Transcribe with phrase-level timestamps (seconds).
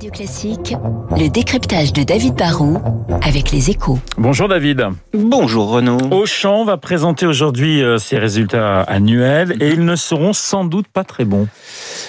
[0.00, 0.74] Radio Classique,
[1.18, 2.78] le décryptage de David Barrault
[3.22, 3.98] avec les échos.
[4.16, 4.86] Bonjour David.
[5.12, 5.98] Bonjour Renaud.
[6.10, 11.04] Auchan va présenter aujourd'hui euh, ses résultats annuels et ils ne seront sans doute pas
[11.04, 11.48] très bons.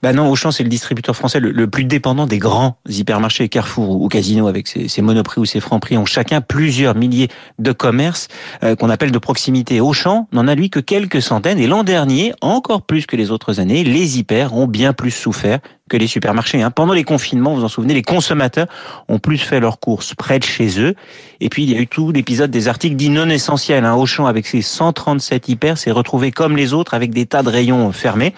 [0.00, 4.06] Bah non, Auchan c'est le distributeur français le, plus dépendant des grands hypermarchés Carrefour ou
[4.06, 8.28] Casino avec ses, ses monoprix ou ses francs-prix ont chacun plusieurs milliers de commerces
[8.62, 9.80] euh, qu'on appelle de proximité.
[9.80, 13.58] Auchan n'en a lui que quelques centaines et l'an dernier, encore plus que les autres
[13.58, 15.58] années, les hyper ont bien plus souffert
[15.92, 16.62] que les supermarchés.
[16.62, 16.70] Hein.
[16.70, 18.66] Pendant les confinements, vous en souvenez, les consommateurs
[19.08, 20.94] ont plus fait leurs courses près de chez eux.
[21.40, 23.84] Et puis, il y a eu tout l'épisode des articles dits non essentiels.
[23.84, 23.94] Hein.
[23.94, 27.90] Auchan, avec ses 137 hyper, s'est retrouvé comme les autres avec des tas de rayons
[27.92, 28.34] fermés.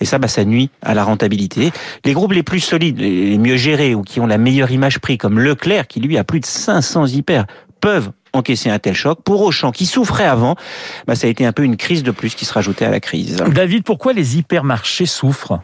[0.00, 1.72] Et ça, bah, ça nuit à la rentabilité.
[2.04, 5.18] Les groupes les plus solides, les mieux gérés ou qui ont la meilleure image prix,
[5.18, 7.46] comme Leclerc, qui lui a plus de 500 hyper,
[7.80, 9.20] peuvent encaisser un tel choc.
[9.24, 10.56] Pour Auchan, qui souffrait avant,
[11.06, 13.00] bah, ça a été un peu une crise de plus qui se rajoutait à la
[13.00, 13.36] crise.
[13.52, 15.60] David, pourquoi les hypermarchés souffrent?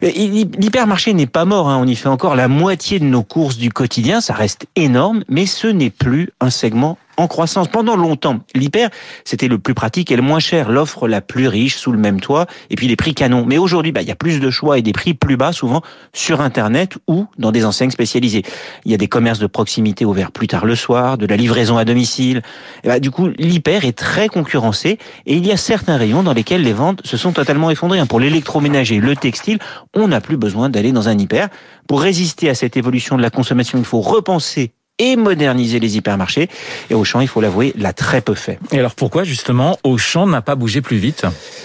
[0.00, 1.78] L'hypermarché n'est pas mort, hein.
[1.80, 5.46] on y fait encore la moitié de nos courses du quotidien, ça reste énorme, mais
[5.46, 7.68] ce n'est plus un segment en croissance.
[7.68, 8.90] Pendant longtemps, l'hyper,
[9.24, 12.20] c'était le plus pratique et le moins cher, l'offre la plus riche sous le même
[12.20, 13.44] toit, et puis les prix canons.
[13.46, 15.82] Mais aujourd'hui, bah, il y a plus de choix et des prix plus bas, souvent
[16.12, 18.42] sur Internet ou dans des enseignes spécialisées.
[18.84, 21.78] Il y a des commerces de proximité ouverts plus tard le soir, de la livraison
[21.78, 22.42] à domicile.
[22.84, 26.32] Et bah, du coup, l'hyper est très concurrencé et il y a certains rayons dans
[26.32, 28.04] lesquels les ventes se sont totalement effondrées.
[28.06, 29.58] Pour l'électroménager, le textile,
[29.94, 31.48] on n'a plus besoin d'aller dans un hyper.
[31.88, 36.48] Pour résister à cette évolution de la consommation, il faut repenser et moderniser les hypermarchés.
[36.90, 38.58] Et Auchan, il faut l'avouer, l'a très peu fait.
[38.72, 41.24] Et alors pourquoi justement Auchan n'a pas bougé plus vite?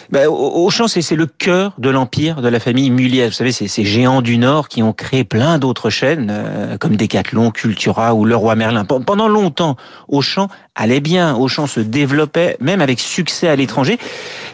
[0.09, 3.27] Ben, Auchan, c'est le cœur de l'empire de la famille Muliez.
[3.27, 6.95] Vous savez, c'est ces géants du Nord qui ont créé plein d'autres chaînes, euh, comme
[6.95, 8.85] Decathlon, Cultura ou Leroy Merlin.
[8.85, 13.97] Pendant longtemps, Auchan allait bien, Auchan se développait, même avec succès à l'étranger.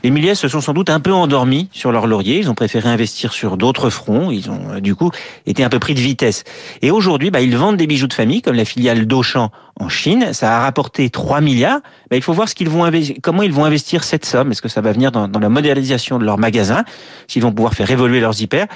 [0.03, 2.37] Les Muliez se sont sans doute un peu endormis sur leur laurier.
[2.37, 4.31] Ils ont préféré investir sur d'autres fronts.
[4.31, 5.11] Ils ont, euh, du coup,
[5.45, 6.43] été un peu pris de vitesse.
[6.81, 10.33] Et aujourd'hui, bah, ils vendent des bijoux de famille, comme la filiale d'Auchan en Chine.
[10.33, 11.79] Ça a rapporté 3 milliards.
[12.09, 12.89] Bah, il faut voir ce qu'ils vont
[13.21, 14.51] comment ils vont investir cette somme.
[14.51, 16.83] Est-ce que ça va venir dans, la modernisation de leurs magasins,
[17.27, 18.67] s'ils vont pouvoir faire évoluer leurs hyper,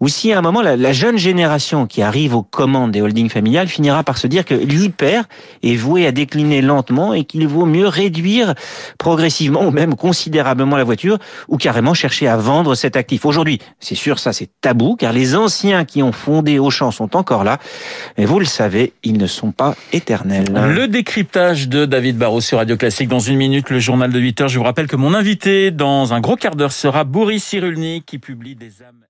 [0.00, 3.68] ou si à un moment la, jeune génération qui arrive aux commandes des holdings familiales
[3.68, 5.24] finira par se dire que l'hyper
[5.62, 8.54] est voué à décliner lentement et qu'il vaut mieux réduire
[8.98, 13.24] progressivement ou même considérablement la voiture ou carrément chercher à vendre cet actif.
[13.24, 17.44] Aujourd'hui, c'est sûr, ça c'est tabou car les anciens qui ont fondé Auchan sont encore
[17.44, 17.58] là.
[18.18, 20.41] Mais vous le savez, ils ne sont pas éternels.
[20.50, 23.08] Le décryptage de David Barrault sur Radio Classique.
[23.08, 24.48] Dans une minute, le journal de 8 heures.
[24.48, 28.18] Je vous rappelle que mon invité dans un gros quart d'heure sera Boris Cyrulnik qui
[28.18, 29.04] publie des âmes.